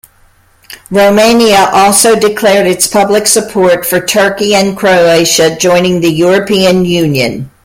[0.89, 7.51] Romania also declared its public support for Turkey and Croatia joining the European Union.